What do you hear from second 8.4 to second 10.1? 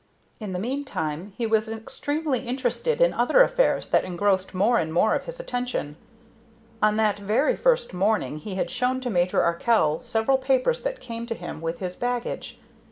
had shown to Major Arkell